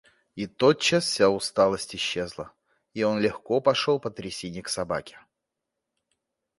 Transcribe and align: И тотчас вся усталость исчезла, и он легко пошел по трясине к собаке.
И 0.35 0.47
тотчас 0.47 1.05
вся 1.05 1.29
усталость 1.29 1.95
исчезла, 1.95 2.53
и 2.95 3.03
он 3.03 3.19
легко 3.19 3.61
пошел 3.61 3.99
по 3.99 4.09
трясине 4.09 4.63
к 4.63 4.67
собаке. 4.67 5.19